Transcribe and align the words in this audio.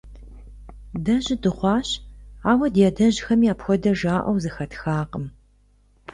Дэ 1.03 1.15
жьы 1.23 1.35
дыхъужащ, 1.41 1.89
ауэ 2.51 2.67
ди 2.73 2.81
адэжьхэми 2.89 3.47
апхуэдэ 3.53 3.91
жаӀэу 3.99 4.37
зэхэтхакъым. 4.43 5.25